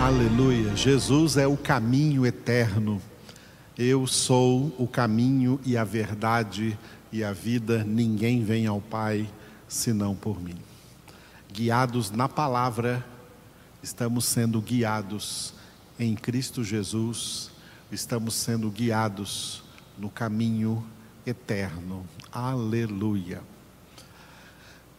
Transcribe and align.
Aleluia. 0.00 0.76
Jesus 0.76 1.36
é 1.36 1.46
o 1.46 1.56
caminho 1.56 2.24
eterno. 2.24 3.02
Eu 3.76 4.06
sou 4.06 4.72
o 4.78 4.86
caminho 4.86 5.60
e 5.66 5.76
a 5.76 5.82
verdade 5.82 6.78
e 7.10 7.24
a 7.24 7.32
vida. 7.32 7.82
Ninguém 7.82 8.44
vem 8.44 8.68
ao 8.68 8.80
Pai 8.80 9.28
senão 9.66 10.14
por 10.14 10.40
mim. 10.40 10.54
Guiados 11.52 12.12
na 12.12 12.28
palavra, 12.28 13.04
estamos 13.82 14.24
sendo 14.24 14.60
guiados 14.60 15.52
em 15.98 16.14
Cristo 16.14 16.62
Jesus, 16.62 17.50
estamos 17.90 18.34
sendo 18.34 18.70
guiados 18.70 19.64
no 19.98 20.08
caminho 20.08 20.86
eterno. 21.26 22.06
Aleluia. 22.30 23.42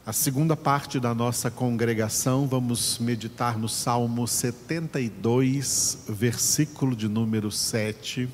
A 0.10 0.12
segunda 0.12 0.58
parte 0.58 1.00
da 1.00 1.14
nossa 1.14 1.52
congregação, 1.52 2.48
vamos 2.48 2.98
meditar 2.98 3.60
no 3.60 3.70
Salmo 3.70 4.28
72, 4.28 6.06
versículo 6.10 6.96
de 6.96 7.08
número 7.08 7.52
7, 7.52 8.28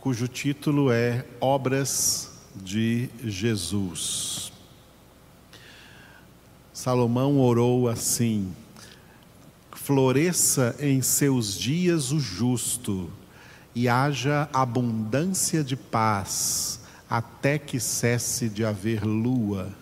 cujo 0.00 0.26
título 0.26 0.90
é 0.90 1.24
Obras 1.40 2.32
de 2.56 3.08
Jesus. 3.22 4.52
Salomão 6.72 7.38
orou 7.38 7.88
assim: 7.88 8.52
Floresça 9.70 10.74
em 10.80 11.02
seus 11.02 11.56
dias 11.56 12.10
o 12.10 12.18
justo, 12.18 13.08
e 13.76 13.88
haja 13.88 14.48
abundância 14.52 15.62
de 15.62 15.76
paz, 15.76 16.80
até 17.08 17.60
que 17.60 17.78
cesse 17.78 18.48
de 18.48 18.64
haver 18.64 19.04
lua 19.04 19.72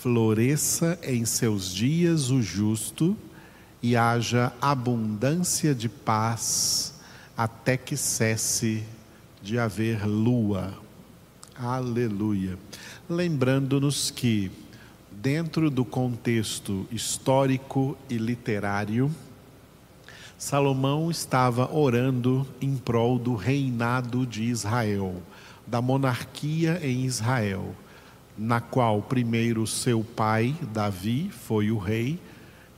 floresça 0.00 0.98
em 1.02 1.24
seus 1.24 1.72
dias 1.72 2.30
o 2.30 2.42
justo 2.42 3.16
e 3.82 3.96
haja 3.96 4.52
abundância 4.60 5.74
de 5.74 5.88
paz 5.88 6.94
até 7.36 7.76
que 7.76 7.96
cesse 7.96 8.82
de 9.42 9.58
haver 9.58 10.06
lua. 10.06 10.74
Aleluia. 11.58 12.58
Lembrando-nos 13.08 14.10
que, 14.10 14.50
dentro 15.10 15.70
do 15.70 15.84
contexto 15.84 16.86
histórico 16.90 17.96
e 18.10 18.18
literário, 18.18 19.10
Salomão 20.36 21.10
estava 21.10 21.74
orando 21.74 22.46
em 22.60 22.76
prol 22.76 23.18
do 23.18 23.34
reinado 23.34 24.26
de 24.26 24.44
Israel, 24.44 25.22
da 25.66 25.80
monarquia 25.80 26.78
em 26.82 27.04
Israel 27.04 27.74
na 28.36 28.60
qual 28.60 29.02
primeiro 29.02 29.66
seu 29.66 30.04
pai, 30.04 30.54
Davi, 30.72 31.30
foi 31.30 31.70
o 31.70 31.78
rei, 31.78 32.18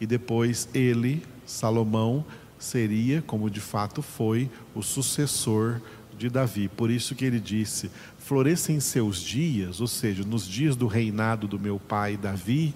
e 0.00 0.06
depois 0.06 0.68
ele, 0.72 1.22
Salomão, 1.44 2.24
seria, 2.58 3.22
como 3.22 3.50
de 3.50 3.60
fato 3.60 4.02
foi, 4.02 4.50
o 4.74 4.82
sucessor 4.82 5.80
de 6.16 6.28
Davi. 6.28 6.68
Por 6.68 6.90
isso 6.90 7.14
que 7.14 7.24
ele 7.24 7.40
disse: 7.40 7.90
floresça 8.18 8.72
em 8.72 8.80
seus 8.80 9.20
dias, 9.20 9.80
ou 9.80 9.86
seja, 9.86 10.24
nos 10.24 10.46
dias 10.46 10.76
do 10.76 10.86
reinado 10.86 11.46
do 11.48 11.58
meu 11.58 11.78
pai 11.78 12.16
Davi, 12.16 12.74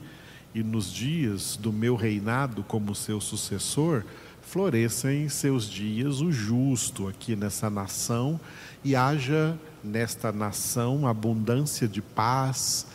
e 0.55 0.62
nos 0.62 0.92
dias 0.92 1.56
do 1.56 1.72
meu 1.72 1.96
reinado 1.96 2.62
como 2.62 2.94
seu 2.94 3.20
sucessor, 3.20 4.05
floresça 4.42 5.12
em 5.12 5.28
seus 5.28 5.69
dias 5.69 6.20
o 6.20 6.30
justo 6.30 7.08
aqui 7.08 7.34
nessa 7.34 7.70
nação 7.70 8.39
e 8.84 8.94
haja 8.94 9.58
nesta 9.83 10.33
nação 10.33 11.06
abundância 11.06 11.88
de 11.88 12.00
paz, 12.00 12.86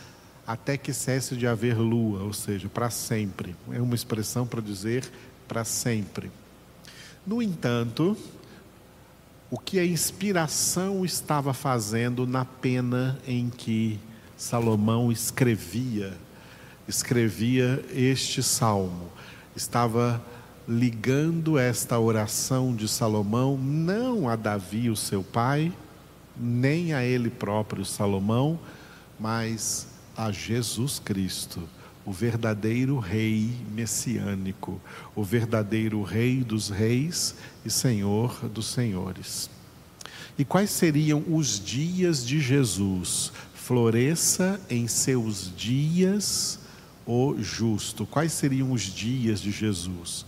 até 0.46 0.76
que 0.76 0.92
cesse 0.92 1.36
de 1.36 1.46
haver 1.46 1.76
lua, 1.76 2.22
ou 2.22 2.32
seja, 2.32 2.68
para 2.68 2.88
sempre. 2.88 3.54
É 3.70 3.80
uma 3.80 3.94
expressão 3.94 4.46
para 4.46 4.60
dizer 4.60 5.08
para 5.46 5.64
sempre. 5.64 6.30
No 7.26 7.42
entanto, 7.42 8.16
o 9.50 9.58
que 9.58 9.78
a 9.78 9.84
inspiração 9.84 11.04
estava 11.04 11.52
fazendo 11.52 12.26
na 12.26 12.44
pena 12.44 13.18
em 13.26 13.48
que 13.48 13.98
Salomão 14.36 15.10
escrevia, 15.10 16.16
escrevia 16.86 17.84
este 17.92 18.42
salmo, 18.42 19.10
estava 19.56 20.22
ligando 20.68 21.58
esta 21.58 21.98
oração 21.98 22.74
de 22.74 22.86
Salomão 22.86 23.56
não 23.56 24.28
a 24.28 24.36
Davi, 24.36 24.90
o 24.90 24.96
seu 24.96 25.22
pai, 25.22 25.72
nem 26.38 26.92
a 26.92 27.04
ele 27.04 27.30
próprio, 27.30 27.84
Salomão, 27.84 28.58
mas 29.18 29.88
a 30.16 30.30
Jesus 30.30 30.98
Cristo, 30.98 31.68
o 32.04 32.12
verdadeiro 32.12 32.98
Rei 32.98 33.50
messiânico, 33.72 34.80
o 35.14 35.22
verdadeiro 35.22 36.02
Rei 36.02 36.42
dos 36.42 36.70
Reis 36.70 37.34
e 37.64 37.70
Senhor 37.70 38.48
dos 38.48 38.66
Senhores. 38.66 39.50
E 40.38 40.44
quais 40.44 40.70
seriam 40.70 41.24
os 41.28 41.58
dias 41.58 42.24
de 42.24 42.40
Jesus? 42.40 43.32
Floresça 43.54 44.60
em 44.70 44.86
seus 44.86 45.52
dias 45.54 46.60
o 47.04 47.34
justo. 47.38 48.06
Quais 48.06 48.32
seriam 48.32 48.70
os 48.70 48.82
dias 48.82 49.40
de 49.40 49.50
Jesus? 49.50 50.24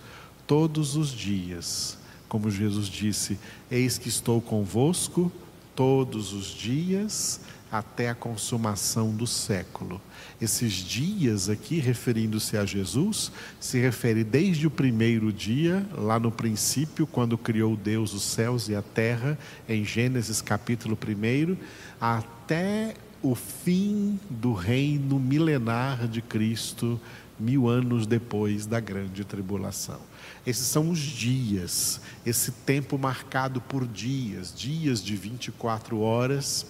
Todos 0.46 0.96
os 0.96 1.10
dias. 1.10 1.96
Como 2.28 2.50
Jesus 2.50 2.88
disse: 2.88 3.38
Eis 3.70 3.98
que 3.98 4.08
estou 4.08 4.40
convosco 4.40 5.30
todos 5.74 6.32
os 6.32 6.46
dias 6.46 7.40
até 7.70 8.08
a 8.08 8.14
consumação 8.14 9.14
do 9.14 9.26
século. 9.26 10.00
Esses 10.40 10.72
dias 10.72 11.48
aqui, 11.48 11.78
referindo-se 11.78 12.56
a 12.56 12.64
Jesus, 12.64 13.30
se 13.60 13.78
refere 13.78 14.24
desde 14.24 14.66
o 14.66 14.70
primeiro 14.70 15.32
dia, 15.32 15.86
lá 15.96 16.18
no 16.18 16.32
princípio, 16.32 17.06
quando 17.06 17.38
criou 17.38 17.76
Deus 17.76 18.12
os 18.12 18.22
céus 18.22 18.68
e 18.68 18.74
a 18.74 18.82
terra, 18.82 19.38
em 19.68 19.84
Gênesis 19.84 20.42
capítulo 20.42 20.96
1, 20.96 21.56
até 22.00 22.94
o 23.22 23.34
fim 23.34 24.18
do 24.28 24.52
reino 24.52 25.18
milenar 25.18 26.08
de 26.08 26.22
Cristo, 26.22 27.00
mil 27.38 27.68
anos 27.68 28.06
depois 28.06 28.66
da 28.66 28.80
grande 28.80 29.24
tribulação. 29.24 30.00
Esses 30.46 30.66
são 30.66 30.90
os 30.90 30.98
dias, 30.98 32.00
esse 32.24 32.50
tempo 32.52 32.98
marcado 32.98 33.60
por 33.60 33.86
dias, 33.86 34.54
dias 34.54 35.02
de 35.02 35.16
24 35.16 36.00
horas, 36.00 36.66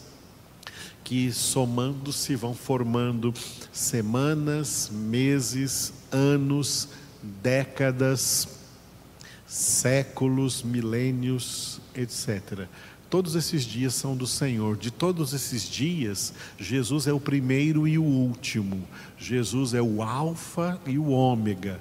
que 1.04 1.32
somando-se 1.32 2.36
vão 2.36 2.54
formando 2.54 3.32
semanas, 3.72 4.90
meses, 4.92 5.92
anos, 6.12 6.88
décadas, 7.42 8.48
séculos, 9.46 10.62
milênios, 10.62 11.80
etc. 11.94 12.68
Todos 13.10 13.34
esses 13.34 13.64
dias 13.64 13.94
são 13.94 14.16
do 14.16 14.26
Senhor. 14.26 14.76
De 14.76 14.92
todos 14.92 15.34
esses 15.34 15.68
dias, 15.68 16.32
Jesus 16.56 17.08
é 17.08 17.12
o 17.12 17.18
primeiro 17.18 17.88
e 17.88 17.98
o 17.98 18.04
último. 18.04 18.80
Jesus 19.18 19.74
é 19.74 19.82
o 19.82 20.00
Alfa 20.00 20.80
e 20.86 20.96
o 20.96 21.08
Ômega. 21.08 21.80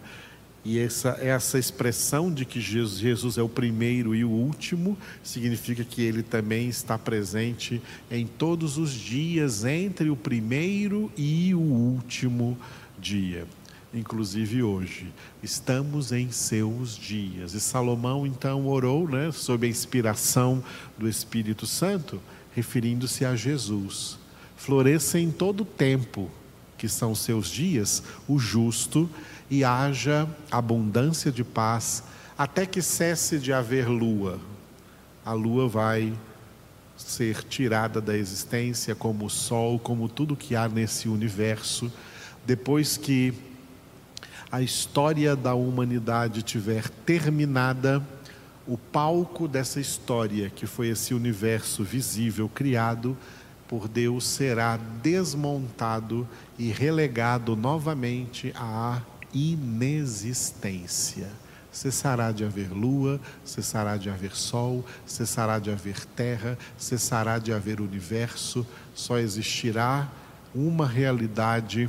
E 0.65 0.79
essa, 0.79 1.17
essa 1.21 1.57
expressão 1.57 2.33
de 2.33 2.45
que 2.45 2.59
Jesus 2.59 3.37
é 3.37 3.43
o 3.43 3.47
primeiro 3.47 4.13
e 4.13 4.25
o 4.25 4.29
último 4.29 4.97
significa 5.23 5.83
que 5.83 6.01
ele 6.01 6.21
também 6.21 6.67
está 6.67 6.97
presente 6.97 7.81
em 8.11 8.25
todos 8.25 8.77
os 8.77 8.91
dias 8.91 9.63
entre 9.63 10.09
o 10.09 10.15
primeiro 10.15 11.11
e 11.15 11.53
o 11.53 11.59
último 11.59 12.57
dia, 12.99 13.47
inclusive 13.93 14.61
hoje. 14.61 15.11
Estamos 15.41 16.11
em 16.11 16.31
seus 16.31 16.95
dias. 16.95 17.53
E 17.53 17.59
Salomão 17.59 18.25
então 18.25 18.67
orou, 18.67 19.07
né, 19.07 19.31
sob 19.31 19.65
a 19.65 19.69
inspiração 19.69 20.63
do 20.97 21.07
Espírito 21.07 21.65
Santo, 21.65 22.21
referindo-se 22.55 23.25
a 23.25 23.35
Jesus. 23.35 24.17
Floresça 24.55 25.19
em 25.19 25.31
todo 25.31 25.61
o 25.61 25.65
tempo, 25.65 26.29
que 26.77 26.87
são 26.87 27.15
seus 27.15 27.49
dias, 27.49 28.03
o 28.27 28.37
justo 28.37 29.09
e 29.49 29.63
haja 29.63 30.27
abundância 30.51 31.31
de 31.31 31.43
paz, 31.43 32.03
até 32.37 32.65
que 32.65 32.81
cesse 32.81 33.39
de 33.39 33.51
haver 33.51 33.87
lua. 33.87 34.39
A 35.25 35.33
lua 35.33 35.67
vai 35.67 36.13
ser 36.95 37.43
tirada 37.43 37.99
da 37.99 38.15
existência, 38.15 38.93
como 38.93 39.25
o 39.25 39.29
sol, 39.29 39.79
como 39.79 40.07
tudo 40.07 40.35
que 40.35 40.55
há 40.55 40.67
nesse 40.67 41.07
universo, 41.07 41.91
depois 42.45 42.97
que 42.97 43.33
a 44.51 44.61
história 44.61 45.35
da 45.35 45.53
humanidade 45.53 46.41
tiver 46.41 46.89
terminada, 47.05 48.01
o 48.67 48.77
palco 48.77 49.47
dessa 49.47 49.79
história, 49.79 50.49
que 50.49 50.65
foi 50.65 50.89
esse 50.89 51.13
universo 51.13 51.83
visível 51.83 52.49
criado 52.49 53.15
por 53.67 53.87
Deus, 53.87 54.25
será 54.25 54.77
desmontado 55.01 56.27
e 56.57 56.71
relegado 56.71 57.55
novamente 57.55 58.51
à 58.55 59.01
inexistência. 59.33 61.27
Cessará 61.71 62.31
de 62.31 62.43
haver 62.43 62.71
lua, 62.71 63.21
cessará 63.45 63.97
de 63.97 64.09
haver 64.09 64.35
sol, 64.35 64.83
cessará 65.05 65.59
de 65.59 65.69
haver 65.69 66.03
terra, 66.05 66.57
cessará 66.77 67.37
de 67.37 67.53
haver 67.53 67.79
universo, 67.79 68.65
só 68.95 69.19
existirá 69.19 70.11
uma 70.53 70.87
realidade 70.87 71.87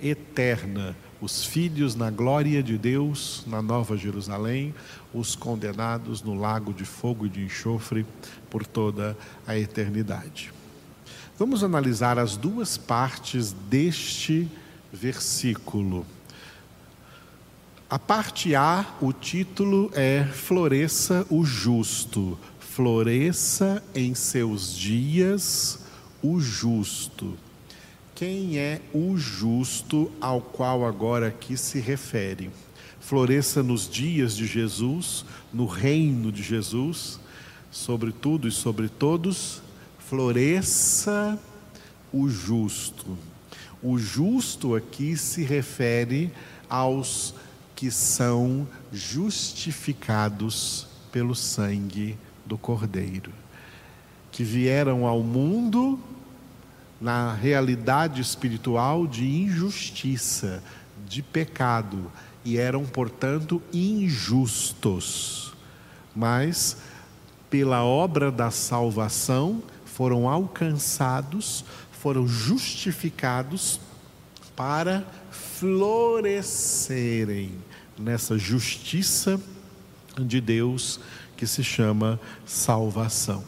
eterna, 0.00 0.94
os 1.20 1.44
filhos 1.44 1.94
na 1.94 2.10
glória 2.10 2.62
de 2.62 2.76
Deus 2.76 3.42
na 3.46 3.62
Nova 3.62 3.96
Jerusalém, 3.96 4.74
os 5.14 5.34
condenados 5.34 6.22
no 6.22 6.34
lago 6.34 6.72
de 6.72 6.84
fogo 6.84 7.26
e 7.26 7.28
de 7.28 7.44
enxofre 7.44 8.06
por 8.50 8.66
toda 8.66 9.16
a 9.46 9.56
eternidade. 9.56 10.52
Vamos 11.38 11.62
analisar 11.62 12.18
as 12.18 12.36
duas 12.36 12.76
partes 12.76 13.52
deste 13.68 14.48
versículo. 14.92 16.06
A 17.88 17.98
parte 17.98 18.54
A, 18.54 18.84
o 19.00 19.12
título 19.12 19.90
é 19.94 20.24
Floresça 20.24 21.26
o 21.30 21.44
Justo. 21.44 22.38
Floresça 22.58 23.82
em 23.94 24.14
seus 24.14 24.76
dias 24.76 25.78
o 26.22 26.40
justo. 26.40 27.38
Quem 28.16 28.58
é 28.58 28.80
o 28.94 29.16
justo 29.18 30.10
ao 30.22 30.40
qual 30.40 30.86
agora 30.86 31.26
aqui 31.26 31.54
se 31.54 31.78
refere? 31.78 32.50
Floresça 32.98 33.62
nos 33.62 33.86
dias 33.86 34.34
de 34.34 34.46
Jesus, 34.46 35.22
no 35.52 35.66
reino 35.66 36.32
de 36.32 36.42
Jesus, 36.42 37.20
sobre 37.70 38.12
tudo 38.12 38.48
e 38.48 38.50
sobre 38.50 38.88
todos, 38.88 39.60
floresça 39.98 41.38
o 42.10 42.26
justo. 42.26 43.18
O 43.82 43.98
justo 43.98 44.74
aqui 44.74 45.14
se 45.14 45.42
refere 45.42 46.32
aos 46.70 47.34
que 47.74 47.90
são 47.90 48.66
justificados 48.90 50.86
pelo 51.12 51.34
sangue 51.34 52.16
do 52.46 52.56
Cordeiro, 52.56 53.30
que 54.32 54.42
vieram 54.42 55.04
ao 55.06 55.22
mundo 55.22 56.00
na 57.00 57.32
realidade 57.34 58.20
espiritual 58.20 59.06
de 59.06 59.26
injustiça, 59.26 60.62
de 61.06 61.22
pecado, 61.22 62.12
e 62.44 62.58
eram, 62.58 62.84
portanto, 62.84 63.62
injustos. 63.72 65.54
Mas, 66.14 66.76
pela 67.50 67.82
obra 67.84 68.30
da 68.30 68.50
salvação, 68.50 69.62
foram 69.84 70.28
alcançados, 70.28 71.64
foram 71.92 72.28
justificados 72.28 73.80
para 74.54 75.02
florescerem 75.30 77.52
nessa 77.98 78.36
justiça 78.38 79.40
de 80.18 80.40
Deus 80.40 81.00
que 81.36 81.46
se 81.46 81.62
chama 81.62 82.18
salvação. 82.46 83.44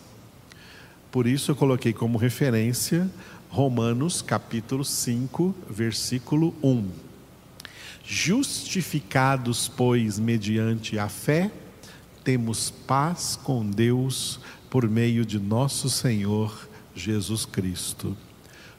Por 1.10 1.26
isso 1.26 1.50
eu 1.50 1.56
coloquei 1.56 1.92
como 1.92 2.18
referência 2.18 3.10
Romanos 3.50 4.20
capítulo 4.20 4.84
5, 4.84 5.54
versículo 5.70 6.54
1. 6.62 6.90
Justificados, 8.04 9.68
pois, 9.68 10.18
mediante 10.18 10.98
a 10.98 11.08
fé, 11.08 11.50
temos 12.22 12.70
paz 12.70 13.38
com 13.42 13.64
Deus 13.68 14.38
por 14.68 14.88
meio 14.88 15.24
de 15.24 15.38
nosso 15.38 15.88
Senhor 15.88 16.68
Jesus 16.94 17.46
Cristo. 17.46 18.14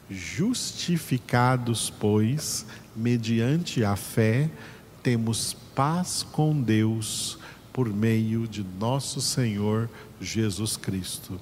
Justificados, 0.10 1.90
pois, 1.90 2.66
mediante 2.96 3.84
a 3.84 3.96
fé, 3.96 4.52
temos 5.02 5.56
paz 5.74 6.22
com 6.32 6.62
Deus 6.62 7.40
por 7.74 7.92
meio 7.92 8.48
de 8.48 8.64
nosso 8.80 9.20
Senhor 9.20 9.90
Jesus 10.22 10.78
Cristo. 10.78 11.40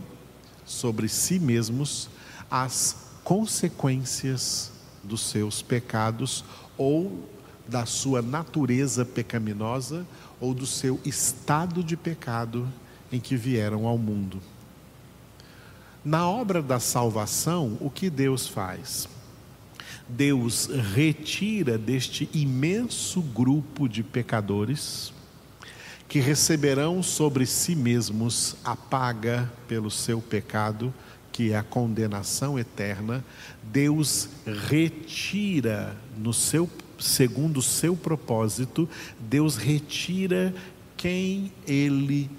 sobre 0.65 1.09
si 1.09 1.39
mesmos 1.39 2.11
as 2.51 2.97
consequências 3.23 4.73
dos 5.01 5.21
seus 5.21 5.63
pecados 5.63 6.45
ou 6.77 7.25
da 7.69 7.87
sua 7.87 8.21
natureza 8.21 9.05
pecaminosa 9.05 10.05
ou 10.41 10.53
do 10.55 10.67
seu 10.67 10.99
estado 11.05 11.85
de 11.85 11.97
pecado 11.97 12.69
em 13.13 13.21
que 13.21 13.37
vieram 13.37 13.87
ao 13.87 13.97
mundo. 13.97 14.43
Na 16.05 16.29
obra 16.29 16.61
da 16.61 16.81
salvação, 16.81 17.79
o 17.81 17.89
que 17.89 18.11
Deus 18.11 18.49
faz? 18.49 19.09
Deus 20.17 20.69
retira 20.95 21.79
deste 21.79 22.29
imenso 22.35 23.23
grupo 23.23 23.89
de 23.89 24.03
pecadores 24.03 25.13
que 26.07 26.21
receberão 26.21 27.03
sobre 27.03 27.47
si 27.47 27.75
mesmos 27.75 28.55
a 28.63 28.77
paga 28.77 29.51
pelo 29.67 29.91
seu 29.91 30.21
pecado, 30.21 30.93
que 31.33 31.53
é 31.53 31.57
a 31.57 31.63
condenação 31.63 32.59
eterna, 32.59 33.25
Deus 33.63 34.29
retira 34.69 35.97
no 36.19 36.35
seu 36.35 36.69
segundo 36.99 37.59
o 37.59 37.63
seu 37.63 37.97
propósito, 37.97 38.87
Deus 39.19 39.57
retira 39.57 40.55
quem 40.99 41.51
ele 41.67 42.31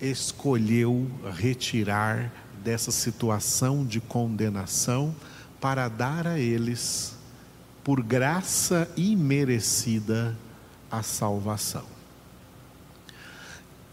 escolheu 0.00 1.10
retirar 1.34 2.32
dessa 2.62 2.92
situação 2.92 3.84
de 3.84 4.00
condenação 4.00 5.12
para 5.60 5.88
dar 5.88 6.26
a 6.26 6.38
eles, 6.38 7.14
por 7.82 8.02
graça 8.02 8.88
imerecida, 8.96 10.36
a 10.90 11.02
salvação. 11.02 11.84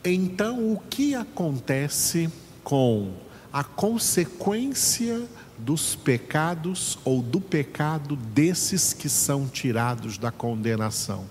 Então, 0.03 0.71
o 0.71 0.79
que 0.89 1.15
acontece 1.15 2.29
com 2.63 3.13
a 3.51 3.63
consequência 3.63 5.25
dos 5.57 5.95
pecados 5.95 6.99
ou 7.05 7.21
do 7.21 7.39
pecado 7.39 8.15
desses 8.15 8.91
que 8.91 9.07
são 9.07 9.47
tirados 9.47 10.17
da 10.17 10.31
condenação. 10.31 11.25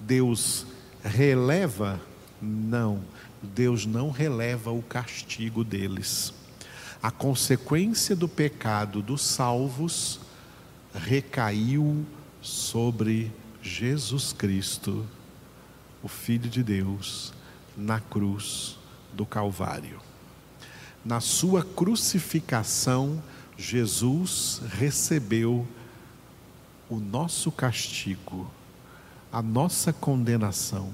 Deus 0.00 0.66
releva? 1.04 2.00
Não, 2.40 3.02
Deus 3.42 3.84
não 3.84 4.10
releva 4.10 4.70
o 4.70 4.80
castigo 4.80 5.62
deles. 5.62 6.32
A 7.02 7.10
consequência 7.10 8.16
do 8.16 8.28
pecado 8.28 9.00
dos 9.00 9.22
salvos 9.22 10.20
recaiu 10.92 12.04
sobre 12.42 13.32
Jesus 13.62 14.32
Cristo, 14.32 15.06
o 16.02 16.08
Filho 16.08 16.50
de 16.50 16.62
Deus, 16.62 17.32
na 17.76 18.00
cruz 18.00 18.76
do 19.12 19.24
Calvário. 19.24 20.00
Na 21.04 21.20
sua 21.20 21.62
crucificação, 21.62 23.22
Jesus 23.56 24.60
recebeu 24.72 25.66
o 26.88 26.96
nosso 26.96 27.52
castigo, 27.52 28.50
a 29.30 29.40
nossa 29.40 29.92
condenação, 29.92 30.92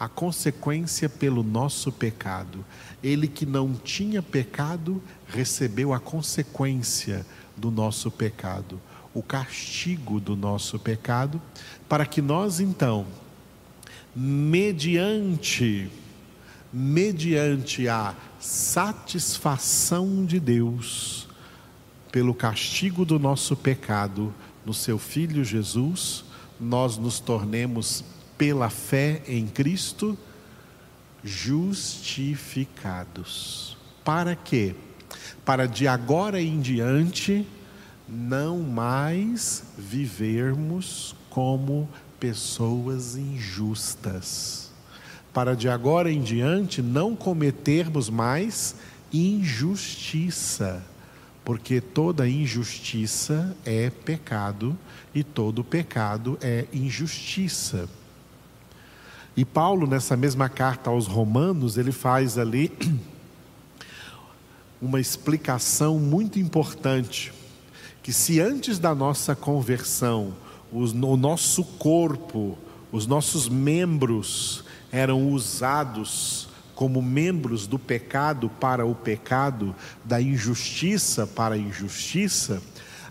a 0.00 0.08
consequência 0.08 1.08
pelo 1.08 1.42
nosso 1.42 1.92
pecado. 1.92 2.64
Ele 3.04 3.28
que 3.28 3.46
não 3.46 3.74
tinha 3.74 4.22
pecado, 4.22 5.00
recebeu 5.28 5.92
a 5.92 6.00
consequência 6.00 7.24
do 7.54 7.70
nosso 7.70 8.10
pecado, 8.10 8.80
o 9.14 9.22
castigo 9.22 10.18
do 10.18 10.34
nosso 10.34 10.78
pecado, 10.78 11.40
para 11.86 12.06
que 12.06 12.22
nós 12.22 12.58
então, 12.58 13.06
mediante 14.16 15.90
mediante 16.72 17.88
a 17.88 18.14
satisfação 18.38 20.24
de 20.24 20.38
Deus 20.38 21.28
pelo 22.12 22.34
castigo 22.34 23.04
do 23.04 23.18
nosso 23.18 23.56
pecado 23.56 24.32
no 24.64 24.72
seu 24.72 24.98
Filho 24.98 25.44
Jesus, 25.44 26.24
nós 26.60 26.96
nos 26.96 27.18
tornemos, 27.18 28.04
pela 28.40 28.70
fé 28.70 29.22
em 29.28 29.46
Cristo, 29.46 30.18
justificados. 31.22 33.76
Para 34.02 34.34
quê? 34.34 34.74
Para 35.44 35.68
de 35.68 35.86
agora 35.86 36.40
em 36.40 36.58
diante 36.58 37.46
não 38.08 38.60
mais 38.60 39.62
vivermos 39.76 41.14
como 41.28 41.86
pessoas 42.18 43.14
injustas. 43.14 44.70
Para 45.34 45.54
de 45.54 45.68
agora 45.68 46.10
em 46.10 46.22
diante 46.22 46.80
não 46.80 47.14
cometermos 47.14 48.08
mais 48.08 48.74
injustiça, 49.12 50.82
porque 51.44 51.78
toda 51.78 52.26
injustiça 52.26 53.54
é 53.66 53.90
pecado 53.90 54.74
e 55.14 55.22
todo 55.22 55.62
pecado 55.62 56.38
é 56.40 56.64
injustiça. 56.72 57.86
E 59.36 59.44
Paulo, 59.44 59.86
nessa 59.86 60.16
mesma 60.16 60.48
carta 60.48 60.90
aos 60.90 61.06
Romanos, 61.06 61.78
ele 61.78 61.92
faz 61.92 62.36
ali 62.36 62.72
uma 64.82 65.00
explicação 65.00 65.98
muito 65.98 66.38
importante: 66.38 67.32
que 68.02 68.12
se 68.12 68.40
antes 68.40 68.78
da 68.78 68.94
nossa 68.94 69.36
conversão, 69.36 70.34
o 70.72 71.16
nosso 71.16 71.64
corpo, 71.64 72.56
os 72.92 73.06
nossos 73.06 73.48
membros 73.48 74.64
eram 74.92 75.28
usados 75.28 76.48
como 76.74 77.02
membros 77.02 77.66
do 77.66 77.78
pecado 77.78 78.48
para 78.48 78.86
o 78.86 78.94
pecado, 78.94 79.74
da 80.04 80.20
injustiça 80.20 81.26
para 81.26 81.54
a 81.54 81.58
injustiça, 81.58 82.62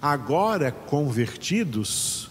agora 0.01 0.71
convertidos, 0.71 2.28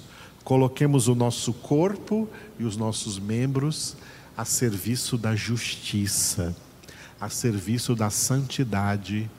coloquemos 0.49 1.09
o 1.09 1.14
nosso 1.14 1.52
corpo 1.52 2.26
e 2.59 2.64
os 2.64 2.75
nossos 2.75 3.19
membros 3.19 3.95
a 4.35 4.47
serviço 4.47 5.19
da 5.19 5.37
justiça, 5.37 6.57
a 7.21 7.28
serviço 7.28 7.95
da 7.95 8.09
santidade, 8.09 9.31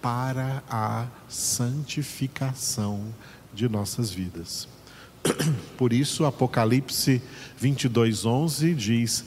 para 0.00 0.62
a 0.66 1.06
santificação 1.28 3.14
de 3.52 3.68
nossas 3.68 4.10
vidas. 4.10 4.66
Por 5.76 5.92
isso, 5.92 6.24
Apocalipse 6.24 7.20
22, 7.58 8.24
11 8.24 8.74
diz: 8.74 9.26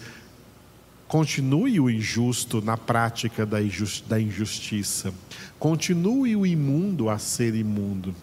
Continue 1.08 1.80
o 1.80 1.88
injusto 1.88 2.64
na 2.64 2.78
prática 2.78 3.46
da 3.46 3.62
injustiça, 3.62 5.14
continue 5.60 6.36
o 6.36 6.48
imundo 6.48 7.12
a 7.12 7.20
ser 7.20 7.54
imundo, 7.54 8.16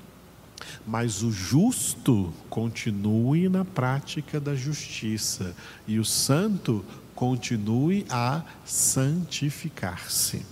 mas 0.87 1.23
o 1.23 1.33
justo 1.33 2.33
continue 2.51 3.49
na 3.49 3.65
prática 3.65 4.39
da 4.39 4.55
justiça, 4.55 5.55
e 5.87 5.99
o 5.99 6.05
santo 6.05 6.85
continue 7.15 8.05
a 8.11 8.43
santificar-se. 8.65 10.43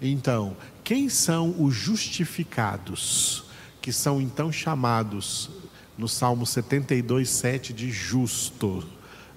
Então, 0.00 0.56
quem 0.82 1.08
são 1.08 1.54
os 1.62 1.74
justificados, 1.74 3.44
que 3.82 3.92
são 3.92 4.20
então 4.20 4.50
chamados 4.50 5.50
no 5.96 6.08
Salmo 6.08 6.46
72, 6.46 7.28
7 7.28 7.72
de 7.72 7.90
justo, 7.90 8.86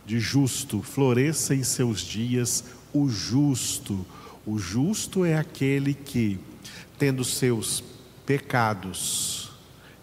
de 0.06 0.20
justo, 0.20 0.82
floresça 0.82 1.56
em 1.56 1.64
seus 1.64 2.02
dias 2.02 2.64
o 2.94 3.10
justo. 3.10 4.06
O 4.46 4.58
justo 4.60 5.26
é 5.26 5.36
aquele 5.36 5.94
que, 5.94 6.40
tendo 6.98 7.24
seus 7.24 7.84
pecados 8.26 9.31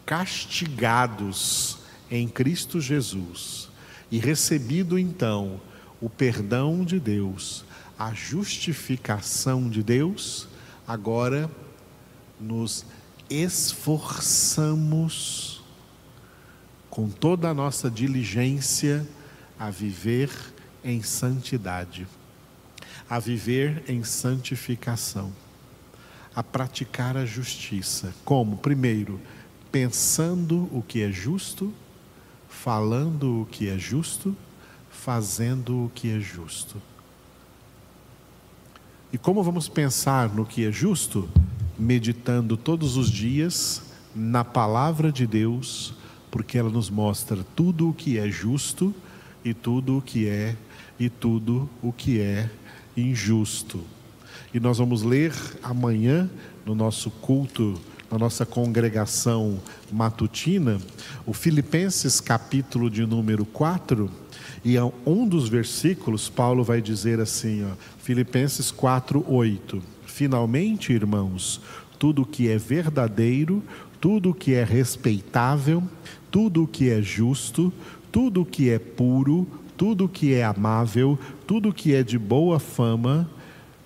castigados 0.09 1.79
em 2.11 2.27
Cristo 2.27 2.81
Jesus 2.81 3.69
e 4.11 4.19
recebido 4.19 4.99
então 4.99 5.61
o 6.01 6.09
perdão 6.09 6.83
de 6.83 6.99
Deus, 6.99 7.63
a 7.99 8.15
justificação 8.15 9.69
de 9.69 9.83
Deus, 9.83 10.49
agora 10.87 11.51
nos 12.41 12.87
esforçamos 13.29 14.83
com 16.89 17.11
toda 17.11 17.51
a 17.51 17.55
nossa 17.55 17.91
diligência, 17.91 19.07
a 19.59 19.69
viver 19.69 20.31
em 20.83 21.03
santidade, 21.03 22.07
a 23.11 23.19
viver 23.19 23.85
em 23.87 24.03
santificação, 24.03 25.31
a 26.35 26.43
praticar 26.43 27.15
a 27.15 27.27
justiça. 27.27 28.15
Como? 28.25 28.57
Primeiro, 28.57 29.21
pensando 29.71 30.69
o 30.73 30.83
que 30.87 31.03
é 31.03 31.11
justo, 31.11 31.73
falando 32.49 33.43
o 33.43 33.47
que 33.47 33.69
é 33.69 33.79
justo, 33.79 34.37
fazendo 34.91 35.85
o 35.85 35.91
que 35.95 36.11
é 36.11 36.21
justo. 36.21 36.77
E 39.13 39.17
como 39.17 39.43
vamos 39.43 39.69
pensar 39.69 40.29
no 40.35 40.45
que 40.45 40.67
é 40.67 40.73
justo? 40.73 41.29
Meditando 41.79 42.57
todos 42.57 42.97
os 42.97 43.11
dias 43.11 43.83
na 44.15 44.45
palavra 44.45 45.11
de 45.11 45.27
Deus, 45.27 45.95
porque 46.31 46.59
ela 46.59 46.69
nos 46.69 46.91
mostra 46.91 47.45
tudo 47.57 47.89
o 47.89 47.95
que 47.95 48.19
é 48.19 48.29
justo 48.29 48.95
e 49.45 49.55
tudo 49.55 49.99
o 49.99 50.03
que 50.03 50.29
é 50.29 50.57
e 50.99 51.09
tudo 51.09 51.71
o 51.83 51.93
que 51.93 52.21
é 52.21 52.51
injusto. 52.97 53.83
E 54.53 54.59
nós 54.59 54.79
vamos 54.79 55.03
ler 55.03 55.33
amanhã 55.63 56.29
no 56.67 56.75
nosso 56.75 57.11
culto, 57.11 57.81
na 58.11 58.19
nossa 58.19 58.47
congregação 58.47 59.59
matutina, 59.93 60.79
o 61.27 61.33
Filipenses 61.33 62.21
capítulo 62.21 62.91
de 62.91 63.05
número 63.07 63.45
4, 63.45 64.11
e 64.65 64.77
um 65.07 65.27
dos 65.29 65.49
versículos 65.49 66.29
Paulo 66.29 66.65
vai 66.65 66.81
dizer 66.81 67.21
assim, 67.21 67.65
ó, 67.65 67.75
Filipenses 67.99 68.71
4, 68.71 69.25
8. 69.29 69.83
Finalmente, 70.07 70.93
irmãos, 70.93 71.61
tudo 71.99 72.25
que 72.25 72.49
é 72.49 72.57
verdadeiro, 72.57 73.63
tudo 74.01 74.35
que 74.35 74.55
é 74.55 74.65
respeitável, 74.65 75.83
tudo 76.31 76.67
que 76.67 76.91
é 76.91 77.03
justo, 77.03 77.73
tudo 78.11 78.45
que 78.45 78.71
é 78.71 78.79
puro, 78.79 79.47
tudo 79.77 80.09
que 80.09 80.35
é 80.35 80.45
amável, 80.45 81.19
tudo 81.47 81.73
que 81.73 81.95
é 81.95 82.03
de 82.03 82.19
boa 82.19 82.59
fama, 82.59 83.29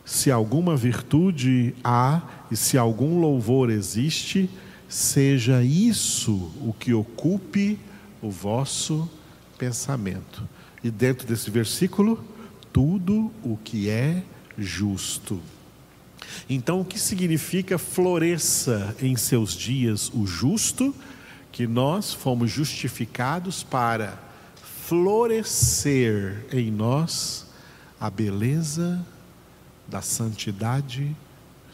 se 0.05 0.31
alguma 0.31 0.77
virtude 0.77 1.75
há 1.83 2.23
e 2.51 2.57
se 2.57 2.77
algum 2.77 3.21
louvor 3.21 3.71
existe, 3.71 4.51
seja 4.89 5.63
isso 5.63 6.51
o 6.61 6.75
que 6.79 6.93
ocupe 6.93 7.79
o 8.21 8.31
vosso 8.31 9.09
pensamento. 9.57 10.49
E 10.83 10.91
dentro 10.91 11.27
desse 11.27 11.51
versículo, 11.51 12.23
tudo 12.73 13.31
o 13.43 13.57
que 13.57 13.89
é 13.89 14.23
justo. 14.59 15.41
Então, 16.49 16.81
o 16.81 16.85
que 16.85 16.99
significa 16.99 17.79
floresça 17.79 18.95
em 19.01 19.17
seus 19.17 19.55
dias 19.55 20.11
o 20.13 20.27
justo? 20.27 20.95
que 21.53 21.67
nós 21.67 22.15
fomos 22.15 22.51
justificados 22.51 23.63
para 23.63 24.19
florescer 24.87 26.47
em 26.51 26.71
nós 26.71 27.47
a 28.01 28.09
beleza 28.09 29.07
da 29.93 30.01
santidade 30.01 31.15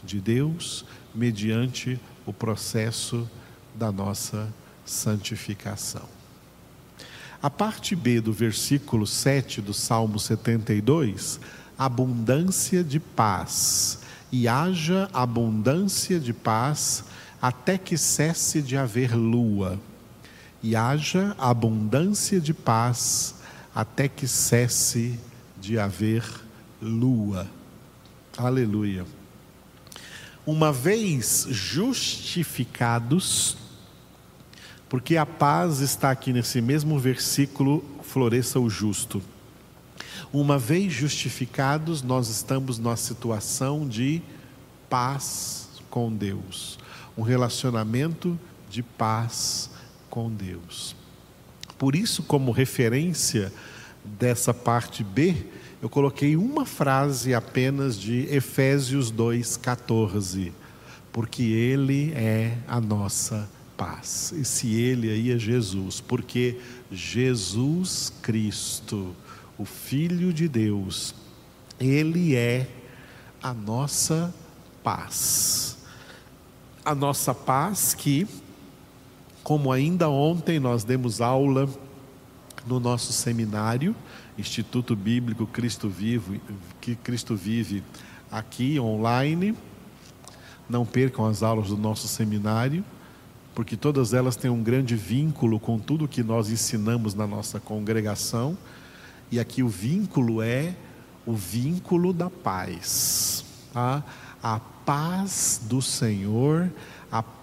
de 0.03 0.19
Deus 0.19 0.83
mediante 1.15 1.97
o 2.25 2.33
processo 2.33 3.27
da 3.73 3.93
nossa 3.93 4.53
santificação. 4.85 6.03
A 7.41 7.49
parte 7.49 7.95
B 7.95 8.19
do 8.19 8.33
versículo 8.33 9.07
7 9.07 9.61
do 9.61 9.73
Salmo 9.73 10.19
72, 10.19 11.39
abundância 11.77 12.83
de 12.83 12.99
paz, 12.99 13.99
e 14.29 14.49
haja 14.49 15.09
abundância 15.13 16.19
de 16.19 16.33
paz 16.33 17.05
até 17.41 17.77
que 17.77 17.97
cesse 17.97 18.61
de 18.61 18.75
haver 18.75 19.15
lua, 19.15 19.79
e 20.61 20.75
haja 20.75 21.33
abundância 21.39 22.41
de 22.41 22.53
paz, 22.53 23.35
até 23.73 24.09
que 24.09 24.27
cesse 24.27 25.17
de 25.57 25.79
haver 25.79 26.25
lua. 26.81 27.47
Aleluia. 28.39 29.05
Uma 30.45 30.71
vez 30.71 31.45
justificados, 31.49 33.57
porque 34.87 35.17
a 35.17 35.25
paz 35.25 35.81
está 35.81 36.09
aqui 36.09 36.31
nesse 36.31 36.61
mesmo 36.61 36.97
versículo, 36.97 37.83
floresça 38.01 38.57
o 38.59 38.69
justo. 38.69 39.21
Uma 40.31 40.57
vez 40.57 40.93
justificados, 40.93 42.01
nós 42.01 42.29
estamos 42.29 42.79
numa 42.79 42.95
situação 42.95 43.85
de 43.85 44.21
paz 44.89 45.67
com 45.89 46.15
Deus 46.15 46.79
um 47.19 47.21
relacionamento 47.21 48.39
de 48.69 48.81
paz 48.81 49.69
com 50.09 50.31
Deus. 50.31 50.95
Por 51.77 51.93
isso, 51.93 52.23
como 52.23 52.53
referência 52.53 53.51
dessa 54.05 54.53
parte 54.53 55.03
B, 55.03 55.35
eu 55.81 55.89
coloquei 55.89 56.35
uma 56.35 56.65
frase 56.65 57.33
apenas 57.33 57.97
de 57.97 58.27
Efésios 58.33 59.11
2,14, 59.11 60.51
porque 61.11 61.41
Ele 61.43 62.11
é 62.13 62.57
a 62.67 62.81
nossa 62.81 63.49
paz. 63.77 64.33
E 64.35 64.43
se 64.43 64.75
Ele 64.75 65.09
aí 65.09 65.31
é 65.31 65.39
Jesus, 65.39 66.01
porque 66.01 66.59
Jesus 66.91 68.11
Cristo, 68.21 69.15
o 69.57 69.63
Filho 69.63 70.33
de 70.33 70.49
Deus, 70.49 71.15
Ele 71.79 72.35
é 72.35 72.67
a 73.41 73.53
nossa 73.53 74.33
paz. 74.83 75.77
A 76.83 76.93
nossa 76.93 77.33
paz 77.33 77.93
que, 77.93 78.27
como 79.41 79.71
ainda 79.71 80.09
ontem 80.09 80.59
nós 80.59 80.83
demos 80.83 81.21
aula 81.21 81.69
no 82.65 82.79
nosso 82.79 83.11
seminário, 83.13 83.95
Instituto 84.37 84.95
Bíblico 84.95 85.45
Cristo 85.47 85.89
Vivo, 85.89 86.39
que 86.79 86.95
Cristo 86.95 87.35
vive 87.35 87.83
aqui 88.31 88.79
online. 88.79 89.55
Não 90.69 90.85
percam 90.85 91.25
as 91.25 91.41
aulas 91.41 91.69
do 91.69 91.77
nosso 91.77 92.07
seminário, 92.07 92.83
porque 93.55 93.75
todas 93.75 94.13
elas 94.13 94.35
têm 94.35 94.51
um 94.51 94.61
grande 94.61 94.95
vínculo 94.95 95.59
com 95.59 95.79
tudo 95.79 96.07
que 96.07 96.23
nós 96.23 96.49
ensinamos 96.49 97.13
na 97.13 97.25
nossa 97.25 97.59
congregação. 97.59 98.57
E 99.31 99.39
aqui 99.39 99.63
o 99.63 99.67
vínculo 99.67 100.41
é 100.41 100.75
o 101.25 101.33
vínculo 101.33 102.13
da 102.13 102.29
paz. 102.29 103.43
Tá? 103.73 104.03
A 104.41 104.59
paz 104.59 105.61
do 105.65 105.81
Senhor, 105.81 106.71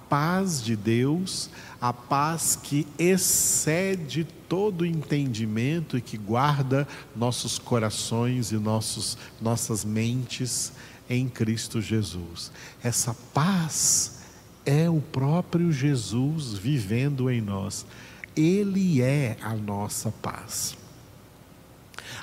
paz 0.09 0.63
de 0.63 0.77
Deus, 0.77 1.51
a 1.81 1.93
paz 1.93 2.59
que 2.61 2.87
excede 2.99 4.25
todo 4.49 4.87
entendimento 4.87 5.97
e 5.97 6.01
que 6.01 6.17
guarda 6.17 6.87
nossos 7.15 7.59
corações 7.59 8.53
e 8.53 8.57
nossos, 8.57 9.19
nossas 9.41 9.85
mentes 9.85 10.73
em 11.09 11.29
Cristo 11.29 11.81
Jesus. 11.81 12.51
Essa 12.83 13.15
paz 13.35 14.21
é 14.65 14.91
o 14.91 15.01
próprio 15.01 15.71
Jesus 15.71 16.53
vivendo 16.55 17.31
em 17.31 17.41
nós. 17.41 17.87
Ele 18.35 19.01
é 19.01 19.37
a 19.41 19.55
nossa 19.55 20.11
paz. 20.11 20.77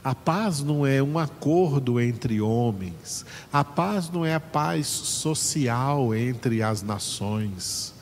A 0.03 0.13
paz 0.13 0.61
não 0.61 0.85
é 0.85 1.01
um 1.01 1.17
acordo 1.17 1.99
entre 1.99 2.41
homens, 2.41 3.25
a 3.51 3.63
paz 3.63 4.09
não 4.09 4.25
é 4.25 4.35
a 4.35 4.39
paz 4.39 4.87
social 4.87 6.13
entre 6.13 6.61
as 6.61 6.81
nações. 6.81 7.93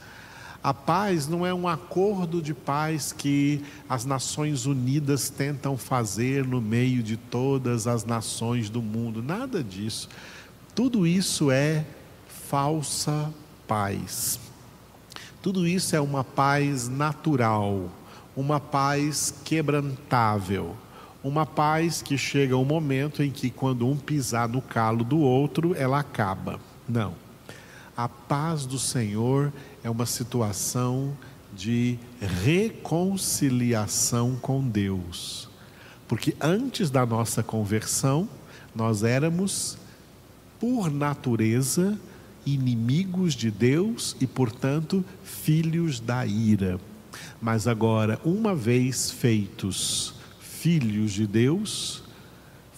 A 0.63 0.75
paz 0.75 1.27
não 1.27 1.43
é 1.43 1.51
um 1.51 1.67
acordo 1.67 2.39
de 2.39 2.53
paz 2.53 3.11
que 3.11 3.63
as 3.89 4.05
Nações 4.05 4.67
Unidas 4.67 5.27
tentam 5.27 5.75
fazer 5.75 6.45
no 6.45 6.61
meio 6.61 7.01
de 7.01 7.17
todas 7.17 7.87
as 7.87 8.05
nações 8.05 8.69
do 8.69 8.79
mundo, 8.79 9.23
nada 9.23 9.63
disso. 9.63 10.07
Tudo 10.75 11.07
isso 11.07 11.49
é 11.49 11.83
falsa 12.27 13.33
paz. 13.67 14.39
Tudo 15.41 15.67
isso 15.67 15.95
é 15.95 16.01
uma 16.01 16.23
paz 16.23 16.87
natural, 16.87 17.89
uma 18.35 18.59
paz 18.59 19.33
quebrantável, 19.43 20.75
uma 21.23 21.45
paz 21.45 22.01
que 22.01 22.17
chega 22.17 22.57
um 22.57 22.65
momento 22.65 23.21
em 23.21 23.29
que, 23.29 23.49
quando 23.49 23.87
um 23.87 23.95
pisar 23.95 24.49
no 24.49 24.61
calo 24.61 25.03
do 25.03 25.19
outro, 25.19 25.75
ela 25.75 25.99
acaba. 25.99 26.59
Não. 26.89 27.13
A 27.95 28.09
paz 28.09 28.65
do 28.65 28.79
Senhor 28.79 29.53
é 29.83 29.89
uma 29.89 30.05
situação 30.05 31.15
de 31.55 31.99
reconciliação 32.43 34.35
com 34.41 34.67
Deus. 34.67 35.47
Porque 36.07 36.35
antes 36.41 36.89
da 36.89 37.05
nossa 37.05 37.43
conversão, 37.43 38.27
nós 38.75 39.03
éramos, 39.03 39.77
por 40.59 40.89
natureza, 40.89 41.99
inimigos 42.45 43.35
de 43.35 43.51
Deus 43.51 44.15
e, 44.19 44.25
portanto, 44.25 45.05
filhos 45.23 45.99
da 45.99 46.25
ira. 46.25 46.79
Mas 47.39 47.67
agora, 47.67 48.19
uma 48.23 48.55
vez 48.55 49.11
feitos 49.11 50.20
filhos 50.61 51.13
de 51.13 51.25
Deus, 51.25 52.03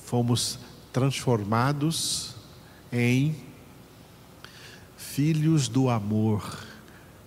fomos 0.05 0.57
transformados 0.93 2.33
em 2.89 3.35
filhos 4.95 5.67
do 5.67 5.89
amor, 5.89 6.65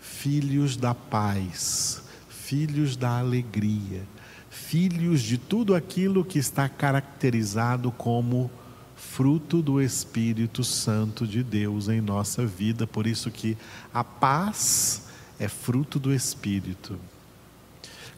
filhos 0.00 0.74
da 0.74 0.94
paz, 0.94 2.02
filhos 2.30 2.96
da 2.96 3.18
alegria, 3.18 4.02
filhos 4.48 5.20
de 5.20 5.36
tudo 5.36 5.74
aquilo 5.74 6.24
que 6.24 6.38
está 6.38 6.70
caracterizado 6.70 7.92
como 7.92 8.50
fruto 8.96 9.60
do 9.60 9.78
Espírito 9.78 10.64
Santo 10.64 11.26
de 11.26 11.42
Deus 11.42 11.86
em 11.90 12.00
nossa 12.00 12.46
vida. 12.46 12.86
Por 12.86 13.06
isso 13.06 13.30
que 13.30 13.58
a 13.92 14.02
paz 14.02 15.02
é 15.38 15.48
fruto 15.48 15.98
do 15.98 16.14
Espírito. 16.14 16.98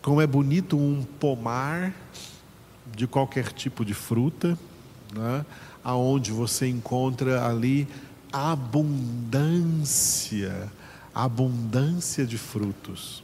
Como 0.00 0.20
é 0.20 0.26
bonito 0.26 0.78
um 0.78 1.04
pomar 1.18 1.92
de 2.94 3.06
qualquer 3.06 3.52
tipo 3.52 3.84
de 3.84 3.94
fruta, 3.94 4.58
né? 5.14 5.44
aonde 5.82 6.32
você 6.32 6.66
encontra 6.68 7.46
ali 7.46 7.88
abundância, 8.32 9.92
abundância 11.14 12.26
de 12.26 12.36
frutos. 12.36 13.22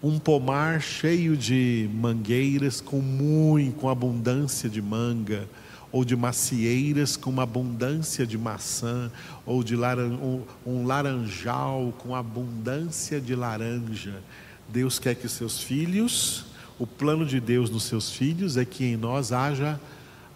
Um 0.00 0.18
pomar 0.18 0.80
cheio 0.80 1.36
de 1.36 1.90
mangueiras 1.92 2.80
com 2.80 3.00
muito, 3.00 3.80
com 3.80 3.88
abundância 3.88 4.68
de 4.68 4.80
manga, 4.80 5.48
ou 5.90 6.04
de 6.04 6.14
macieiras 6.14 7.16
com 7.16 7.30
uma 7.30 7.42
abundância 7.42 8.26
de 8.26 8.36
maçã, 8.38 9.10
ou 9.44 9.64
de 9.64 9.74
laran 9.74 10.10
um, 10.10 10.44
um 10.64 10.86
laranjal 10.86 11.92
com 11.98 12.14
abundância 12.14 13.20
de 13.20 13.34
laranja. 13.34 14.22
Deus 14.68 14.98
quer 14.98 15.14
que 15.14 15.28
seus 15.28 15.60
filhos, 15.60 16.44
o 16.78 16.86
plano 16.86 17.26
de 17.26 17.40
Deus 17.40 17.70
nos 17.70 17.84
seus 17.84 18.10
filhos 18.10 18.56
é 18.56 18.64
que 18.64 18.84
em 18.84 18.96
nós 18.96 19.32
haja 19.32 19.80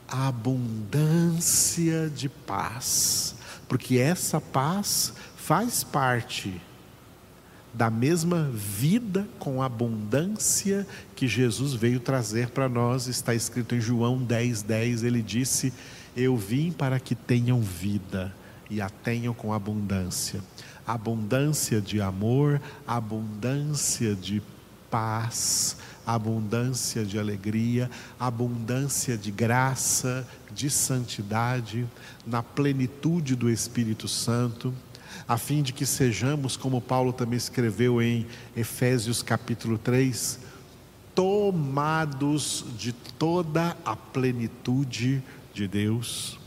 abundância 0.08 2.10
de 2.10 2.28
paz, 2.28 3.34
porque 3.68 3.98
essa 3.98 4.40
paz 4.40 5.14
faz 5.36 5.82
parte 5.82 6.60
da 7.72 7.88
mesma 7.88 8.50
vida 8.52 9.26
com 9.38 9.62
abundância 9.62 10.86
que 11.16 11.26
Jesus 11.26 11.72
veio 11.72 11.98
trazer 11.98 12.50
para 12.50 12.68
nós, 12.68 13.06
está 13.06 13.34
escrito 13.34 13.74
em 13.74 13.80
João 13.80 14.18
10, 14.18 14.62
10, 14.62 15.04
ele 15.04 15.22
disse: 15.22 15.72
Eu 16.14 16.36
vim 16.36 16.70
para 16.70 17.00
que 17.00 17.14
tenham 17.14 17.60
vida 17.60 18.34
e 18.68 18.80
a 18.80 18.90
tenham 18.90 19.32
com 19.32 19.54
abundância. 19.54 20.40
Abundância 20.86 21.80
de 21.80 22.00
amor, 22.00 22.60
abundância 22.86 24.14
de 24.14 24.42
paz, 24.92 25.78
abundância 26.06 27.02
de 27.02 27.18
alegria, 27.18 27.90
abundância 28.20 29.16
de 29.16 29.30
graça, 29.30 30.28
de 30.54 30.68
santidade, 30.68 31.88
na 32.26 32.42
plenitude 32.42 33.34
do 33.34 33.48
Espírito 33.48 34.06
Santo, 34.06 34.74
a 35.26 35.38
fim 35.38 35.62
de 35.62 35.72
que 35.72 35.86
sejamos, 35.86 36.58
como 36.58 36.78
Paulo 36.78 37.10
também 37.10 37.38
escreveu 37.38 38.02
em 38.02 38.26
Efésios 38.54 39.22
capítulo 39.22 39.78
3, 39.78 40.40
tomados 41.14 42.62
de 42.76 42.92
toda 42.92 43.74
a 43.82 43.96
plenitude 43.96 45.22
de 45.54 45.66
Deus. 45.66 46.38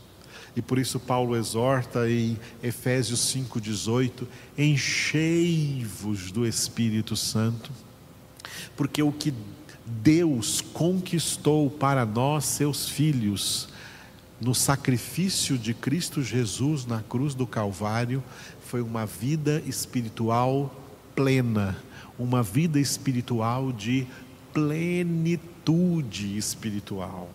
E 0.54 0.62
por 0.62 0.78
isso 0.78 1.00
Paulo 1.00 1.36
exorta 1.36 2.08
em 2.08 2.38
Efésios 2.62 3.20
5,18: 3.34 4.26
enchei-vos 4.56 6.30
do 6.30 6.46
Espírito 6.46 7.16
Santo 7.16 7.85
porque 8.76 9.02
o 9.02 9.12
que 9.12 9.32
Deus 9.84 10.60
conquistou 10.60 11.70
para 11.70 12.04
nós, 12.04 12.44
seus 12.44 12.88
filhos, 12.88 13.68
no 14.40 14.54
sacrifício 14.54 15.56
de 15.56 15.72
Cristo 15.72 16.22
Jesus 16.22 16.84
na 16.84 17.02
cruz 17.02 17.34
do 17.34 17.46
Calvário, 17.46 18.22
foi 18.60 18.82
uma 18.82 19.06
vida 19.06 19.62
espiritual 19.66 20.74
plena, 21.14 21.76
uma 22.18 22.42
vida 22.42 22.80
espiritual 22.80 23.72
de 23.72 24.06
plenitude 24.52 26.36
espiritual. 26.36 27.30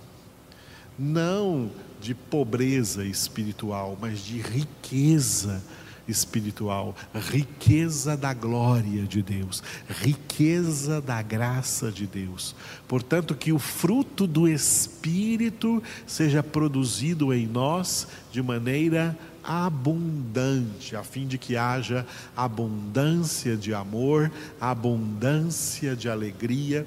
Não 0.99 1.71
de 1.99 2.13
pobreza 2.13 3.05
espiritual, 3.05 3.97
mas 3.99 4.19
de 4.19 4.39
riqueza 4.39 5.55
espiritual 5.55 5.80
espiritual, 6.07 6.95
riqueza 7.13 8.17
da 8.17 8.33
glória 8.33 9.03
de 9.03 9.21
Deus, 9.21 9.63
riqueza 9.87 11.01
da 11.01 11.21
graça 11.21 11.91
de 11.91 12.07
Deus. 12.07 12.55
Portanto, 12.87 13.35
que 13.35 13.51
o 13.51 13.59
fruto 13.59 14.27
do 14.27 14.47
Espírito 14.47 15.81
seja 16.05 16.43
produzido 16.43 17.33
em 17.33 17.47
nós 17.47 18.07
de 18.31 18.41
maneira 18.41 19.17
abundante, 19.43 20.95
a 20.95 21.03
fim 21.03 21.27
de 21.27 21.37
que 21.37 21.57
haja 21.57 22.05
abundância 22.35 23.57
de 23.57 23.73
amor, 23.73 24.31
abundância 24.59 25.95
de 25.95 26.07
alegria, 26.07 26.85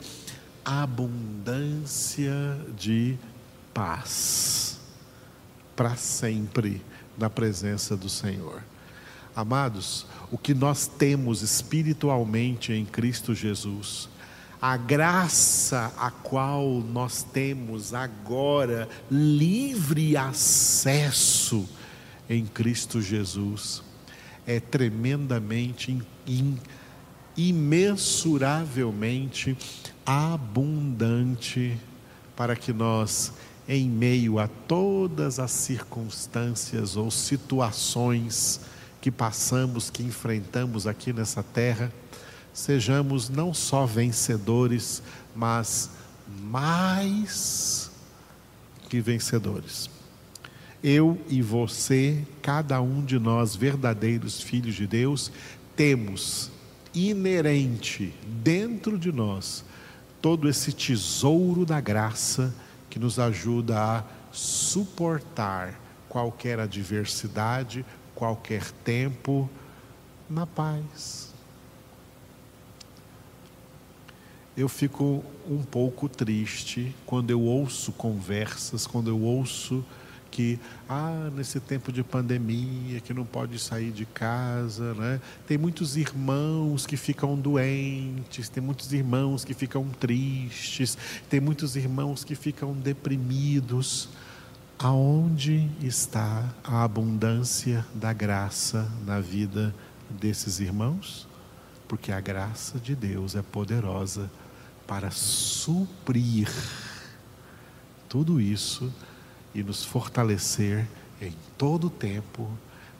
abundância 0.65 2.33
de 2.77 3.19
paz 3.73 4.79
para 5.75 5.97
sempre 5.97 6.81
na 7.19 7.29
presença 7.29 7.97
do 7.97 8.09
Senhor. 8.09 8.63
Amados, 9.37 10.07
o 10.31 10.39
que 10.39 10.55
nós 10.55 10.87
temos 10.87 11.43
espiritualmente 11.43 12.73
em 12.73 12.85
Cristo 12.85 13.35
Jesus, 13.35 14.09
a 14.63 14.77
graça 14.77 15.93
a 15.99 16.09
qual 16.11 16.81
nós 16.81 17.25
temos 17.25 17.93
agora 17.93 18.89
livre 19.11 20.17
acesso 20.17 21.69
em 22.31 22.47
Cristo 22.47 23.03
Jesus, 23.03 23.83
é 24.47 24.61
tremendamente, 24.61 26.01
imensuravelmente 27.37 29.59
abundante 30.07 31.77
para 32.37 32.55
que 32.55 32.73
nós, 32.73 33.33
em 33.69 33.91
meio 33.91 34.39
a 34.39 34.47
todas 34.47 35.41
as 35.41 35.51
circunstâncias 35.51 36.97
ou 36.97 37.11
situações 37.11 38.61
que 39.05 39.11
passamos, 39.11 39.91
que 39.91 40.03
enfrentamos 40.03 40.87
aqui 40.87 41.13
nessa 41.13 41.43
terra, 41.43 41.93
sejamos 42.55 43.29
não 43.29 43.53
só 43.53 43.85
vencedores, 43.85 45.03
mas 45.37 45.91
mais 46.41 47.91
que 48.89 49.03
vencedores. 49.03 49.91
Eu 50.83 51.21
e 51.29 51.43
você, 51.43 52.25
cada 52.41 52.81
um 52.81 53.05
de 53.05 53.19
nós, 53.19 53.55
verdadeiros 53.55 54.41
filhos 54.41 54.75
de 54.75 54.87
Deus, 54.87 55.31
temos 55.77 56.51
inerente 56.95 58.15
dentro 58.43 58.99
de 58.99 59.13
nós 59.13 59.67
todo 60.23 60.49
esse 60.49 60.73
tesouro 60.73 61.67
da 61.67 61.79
graça 61.79 62.55
que 62.89 62.99
nos 62.99 63.19
ajuda 63.19 63.99
a 63.99 64.05
suportar 64.33 65.79
qualquer 66.09 66.59
adversidade, 66.59 67.85
qualquer 68.15 68.71
tempo, 68.85 69.49
na 70.29 70.47
paz. 70.47 71.33
Eu 74.57 74.69
fico 74.69 75.25
um 75.49 75.63
pouco 75.63 76.09
triste 76.09 76.95
quando 77.05 77.31
eu 77.31 77.41
ouço 77.41 77.93
conversas, 77.93 78.87
quando 78.87 79.09
eu 79.09 79.21
ouço 79.21 79.85
que 80.35 80.59
ah, 80.89 81.31
nesse 81.33 81.61
tempo 81.61 81.93
de 81.93 82.03
pandemia 82.03 83.01
que 83.01 83.15
não 83.15 83.25
pode 83.25 83.57
sair 83.57 83.93
de 83.93 84.05
casa, 84.05 84.93
né? 84.95 85.21
Tem 85.47 85.57
muitos 85.57 85.97
irmãos 85.97 86.87
que 86.87 86.97
ficam 86.97 87.39
doentes, 87.39 88.49
tem 88.49 88.61
muitos 88.61 88.93
irmãos 88.93 89.45
que 89.45 89.55
ficam 89.55 89.89
tristes, 90.01 90.99
tem 91.31 91.39
muitos 91.39 91.77
irmãos 91.77 92.25
que 92.25 92.35
ficam 92.35 92.73
deprimidos. 92.73 94.09
Aonde 94.79 95.71
está 95.81 96.53
a 96.65 96.83
abundância 96.83 97.87
da 97.95 98.13
graça 98.13 98.91
na 99.07 99.21
vida 99.21 99.75
desses 100.11 100.59
irmãos? 100.59 101.29
Porque 101.87 102.11
a 102.11 102.21
graça 102.21 102.79
de 102.79 102.95
Deus 102.95 103.37
é 103.37 103.43
poderosa 103.43 104.31
para 104.87 105.11
suprir 105.11 106.49
tudo 108.09 108.41
isso 108.41 108.93
e 109.55 109.63
nos 109.63 109.85
fortalecer 109.85 110.87
em 111.21 111.35
todo 111.57 111.87
o 111.87 111.91
tempo 111.91 112.51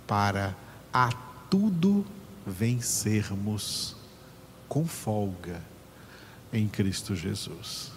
para 0.07 0.55
a 0.93 1.11
tudo 1.51 2.07
vencermos 2.47 3.97
com 4.69 4.87
folga 4.87 5.61
em 6.53 6.69
Cristo 6.69 7.17
Jesus. 7.17 7.91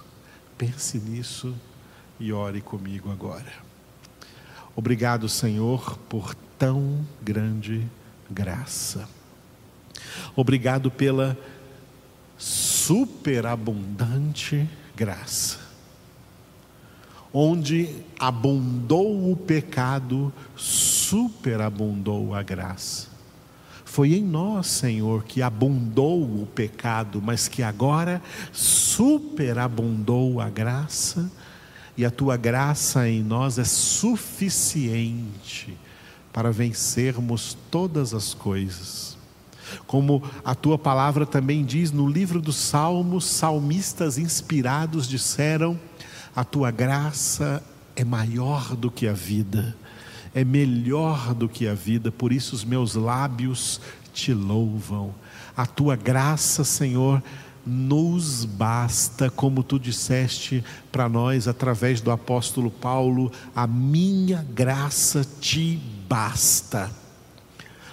Pense 0.57 0.97
nisso 0.97 1.55
e 2.19 2.33
ore 2.33 2.59
comigo 2.59 3.11
agora. 3.11 3.66
Obrigado, 4.77 5.27
Senhor, 5.27 5.97
por 6.07 6.33
tão 6.57 7.05
grande 7.21 7.85
graça. 8.31 9.09
Obrigado 10.37 10.89
pela 10.89 11.37
superabundante 12.37 14.69
graça 14.95 15.67
onde 17.39 17.95
abundou 18.19 19.31
o 19.31 19.35
pecado, 19.35 20.33
superabundou 20.55 22.33
a 22.33 22.41
graça. 22.41 23.09
Foi 23.85 24.15
em 24.15 24.23
nós, 24.23 24.65
Senhor, 24.67 25.23
que 25.23 25.43
abundou 25.43 26.23
o 26.23 26.47
pecado, 26.47 27.21
mas 27.21 27.47
que 27.47 27.61
agora 27.61 28.23
superabundou 28.51 30.41
a 30.41 30.49
graça, 30.49 31.31
e 31.97 32.05
a 32.05 32.11
tua 32.11 32.37
graça 32.37 33.09
em 33.09 33.23
nós 33.23 33.57
é 33.57 33.63
suficiente 33.63 35.75
para 36.31 36.51
vencermos 36.51 37.57
todas 37.71 38.13
as 38.13 38.35
coisas. 38.35 39.17
Como 39.87 40.23
a 40.45 40.53
tua 40.53 40.77
palavra 40.77 41.25
também 41.25 41.65
diz 41.65 41.91
no 41.91 42.07
livro 42.07 42.39
dos 42.39 42.55
Salmos, 42.55 43.25
salmistas 43.25 44.19
inspirados 44.19 45.07
disseram: 45.07 45.77
a 46.35 46.43
tua 46.43 46.69
graça 46.69 47.63
é 47.95 48.05
maior 48.05 48.75
do 48.75 48.91
que 48.91 49.07
a 49.07 49.13
vida, 49.13 49.75
é 50.35 50.45
melhor 50.45 51.33
do 51.33 51.49
que 51.49 51.67
a 51.67 51.73
vida, 51.73 52.11
por 52.11 52.31
isso 52.31 52.55
os 52.55 52.63
meus 52.63 52.93
lábios 52.93 53.81
te 54.13 54.33
louvam. 54.33 55.13
A 55.55 55.65
tua 55.65 55.95
graça, 55.95 56.63
Senhor, 56.63 57.23
nos 57.67 58.45
basta, 58.45 59.29
como 59.29 59.61
tu 59.61 59.77
disseste 59.77 60.63
para 60.91 61.09
nós 61.09 61.47
através 61.47 61.99
do 61.99 62.09
apóstolo 62.09 62.71
Paulo, 62.71 63.31
a 63.55 63.67
minha 63.67 64.45
graça 64.53 65.27
te 65.41 65.79
basta. 66.07 66.89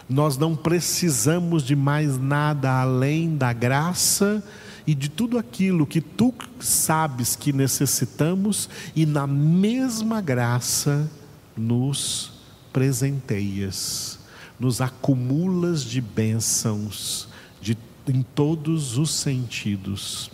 Nós 0.08 0.38
não 0.38 0.54
precisamos 0.54 1.62
de 1.62 1.74
mais 1.74 2.18
nada 2.18 2.80
além 2.80 3.37
da 3.37 3.52
graça 3.52 4.44
e 4.87 4.94
de 4.94 5.08
tudo 5.08 5.38
aquilo 5.38 5.87
que 5.87 6.00
tu 6.00 6.32
sabes 6.60 7.34
que 7.34 7.52
necessitamos, 7.52 8.68
e 8.94 9.06
na 9.06 9.26
mesma 9.26 10.20
graça 10.20 11.10
nos 11.56 12.32
presenteias, 12.72 14.18
nos 14.60 14.80
acumulas 14.80 15.82
de 15.82 16.00
bênçãos 16.00 17.28
de, 17.62 17.78
em 18.06 18.22
todos 18.22 18.98
os 18.98 19.10
sentidos, 19.10 20.30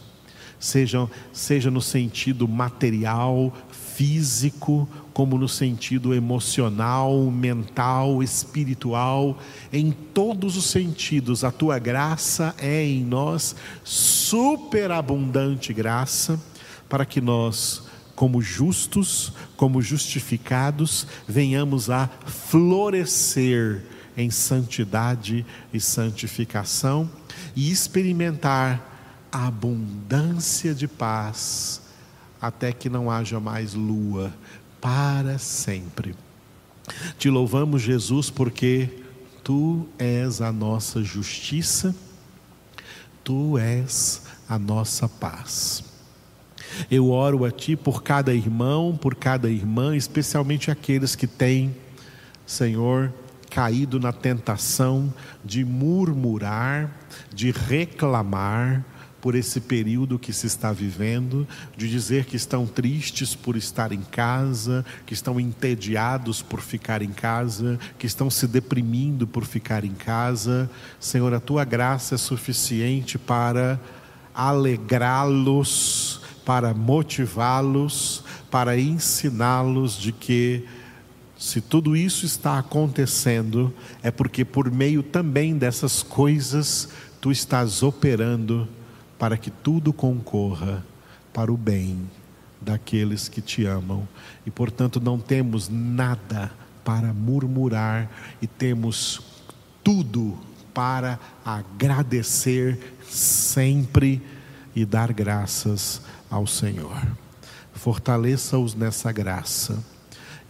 seja, 0.58 1.08
seja 1.32 1.70
no 1.70 1.80
sentido 1.80 2.46
material, 2.48 3.52
físico, 3.70 4.88
como 5.12 5.36
no 5.36 5.48
sentido 5.48 6.14
emocional, 6.14 7.30
mental, 7.30 8.22
espiritual, 8.22 9.38
em 9.72 9.90
todos 9.92 10.56
os 10.56 10.64
sentidos. 10.64 11.44
A 11.44 11.50
tua 11.50 11.78
graça 11.78 12.54
é 12.58 12.82
em 12.82 13.04
nós 13.04 13.54
superabundante 13.84 15.72
graça 15.72 16.40
para 16.88 17.04
que 17.04 17.20
nós, 17.20 17.82
como 18.16 18.40
justos, 18.40 19.32
como 19.56 19.82
justificados, 19.82 21.06
venhamos 21.28 21.90
a 21.90 22.08
florescer 22.26 23.82
em 24.16 24.30
santidade 24.30 25.44
e 25.72 25.80
santificação 25.80 27.10
e 27.54 27.70
experimentar 27.70 29.28
a 29.32 29.46
abundância 29.46 30.74
de 30.74 30.88
paz 30.88 31.80
até 32.40 32.72
que 32.72 32.88
não 32.88 33.10
haja 33.10 33.38
mais 33.38 33.74
lua, 33.74 34.32
para 34.80 35.38
sempre. 35.38 36.14
Te 37.18 37.28
louvamos, 37.28 37.82
Jesus, 37.82 38.30
porque 38.30 38.88
tu 39.44 39.86
és 39.98 40.40
a 40.40 40.50
nossa 40.50 41.02
justiça, 41.02 41.94
tu 43.22 43.58
és 43.58 44.22
a 44.48 44.58
nossa 44.58 45.08
paz. 45.08 45.84
Eu 46.90 47.10
oro 47.10 47.44
a 47.44 47.50
Ti 47.50 47.76
por 47.76 48.02
cada 48.02 48.34
irmão, 48.34 48.96
por 48.96 49.14
cada 49.14 49.50
irmã, 49.50 49.96
especialmente 49.96 50.70
aqueles 50.70 51.14
que 51.14 51.26
têm, 51.26 51.74
Senhor, 52.46 53.12
caído 53.50 53.98
na 53.98 54.12
tentação 54.12 55.12
de 55.44 55.64
murmurar, 55.64 56.90
de 57.34 57.50
reclamar, 57.50 58.84
por 59.20 59.34
esse 59.34 59.60
período 59.60 60.18
que 60.18 60.32
se 60.32 60.46
está 60.46 60.72
vivendo, 60.72 61.46
de 61.76 61.88
dizer 61.88 62.24
que 62.24 62.36
estão 62.36 62.66
tristes 62.66 63.34
por 63.34 63.56
estar 63.56 63.92
em 63.92 64.00
casa, 64.00 64.84
que 65.04 65.14
estão 65.14 65.38
entediados 65.38 66.40
por 66.42 66.60
ficar 66.60 67.02
em 67.02 67.10
casa, 67.10 67.78
que 67.98 68.06
estão 68.06 68.30
se 68.30 68.46
deprimindo 68.46 69.26
por 69.26 69.44
ficar 69.44 69.84
em 69.84 69.92
casa. 69.92 70.70
Senhor, 70.98 71.34
a 71.34 71.40
tua 71.40 71.64
graça 71.64 72.14
é 72.14 72.18
suficiente 72.18 73.18
para 73.18 73.78
alegrá-los, 74.34 76.22
para 76.44 76.72
motivá-los, 76.72 78.24
para 78.50 78.78
ensiná-los 78.78 79.96
de 79.96 80.12
que 80.12 80.66
se 81.40 81.58
tudo 81.58 81.96
isso 81.96 82.26
está 82.26 82.58
acontecendo, 82.58 83.72
é 84.02 84.10
porque 84.10 84.44
por 84.44 84.70
meio 84.70 85.02
também 85.02 85.56
dessas 85.56 86.02
coisas 86.02 86.90
tu 87.18 87.32
estás 87.32 87.82
operando 87.82 88.68
para 89.18 89.38
que 89.38 89.50
tudo 89.50 89.90
concorra 89.90 90.84
para 91.32 91.50
o 91.50 91.56
bem 91.56 92.10
daqueles 92.60 93.26
que 93.26 93.40
te 93.40 93.64
amam. 93.64 94.06
E 94.44 94.50
portanto 94.50 95.00
não 95.00 95.18
temos 95.18 95.70
nada 95.70 96.52
para 96.84 97.10
murmurar 97.14 98.10
e 98.42 98.46
temos 98.46 99.22
tudo 99.82 100.38
para 100.74 101.18
agradecer 101.42 102.98
sempre 103.08 104.20
e 104.76 104.84
dar 104.84 105.10
graças 105.10 106.02
ao 106.30 106.46
Senhor. 106.46 107.00
Fortaleça-os 107.72 108.74
nessa 108.74 109.10
graça. 109.10 109.82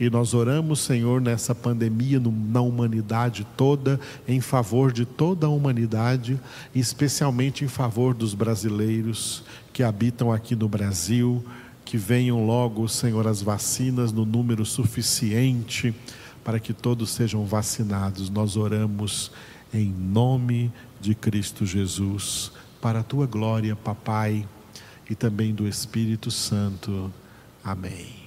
E 0.00 0.08
nós 0.08 0.32
oramos, 0.32 0.80
Senhor, 0.80 1.20
nessa 1.20 1.54
pandemia, 1.54 2.18
na 2.18 2.62
humanidade 2.62 3.46
toda, 3.54 4.00
em 4.26 4.40
favor 4.40 4.90
de 4.90 5.04
toda 5.04 5.46
a 5.46 5.50
humanidade, 5.50 6.40
especialmente 6.74 7.66
em 7.66 7.68
favor 7.68 8.14
dos 8.14 8.32
brasileiros 8.32 9.44
que 9.74 9.82
habitam 9.82 10.32
aqui 10.32 10.56
no 10.56 10.66
Brasil, 10.70 11.44
que 11.84 11.98
venham 11.98 12.46
logo, 12.46 12.88
Senhor, 12.88 13.26
as 13.26 13.42
vacinas 13.42 14.10
no 14.10 14.24
número 14.24 14.64
suficiente 14.64 15.94
para 16.42 16.58
que 16.58 16.72
todos 16.72 17.10
sejam 17.10 17.44
vacinados. 17.44 18.30
Nós 18.30 18.56
oramos 18.56 19.30
em 19.72 19.92
nome 19.92 20.72
de 20.98 21.14
Cristo 21.14 21.66
Jesus, 21.66 22.52
para 22.80 23.00
a 23.00 23.04
tua 23.04 23.26
glória, 23.26 23.76
Papai, 23.76 24.48
e 25.10 25.14
também 25.14 25.54
do 25.54 25.68
Espírito 25.68 26.30
Santo. 26.30 27.12
Amém. 27.62 28.19